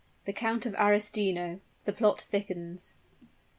[0.25, 2.95] THE COUNT OF ARESTINO THE PLOT THICKENS.